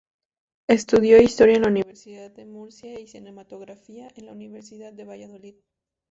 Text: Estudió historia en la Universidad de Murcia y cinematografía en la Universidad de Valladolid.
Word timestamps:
Estudió 0.65 1.21
historia 1.21 1.57
en 1.57 1.61
la 1.61 1.67
Universidad 1.67 2.31
de 2.31 2.47
Murcia 2.47 2.99
y 2.99 3.05
cinematografía 3.05 4.09
en 4.15 4.25
la 4.25 4.31
Universidad 4.31 4.91
de 4.91 5.05
Valladolid. 5.05 5.53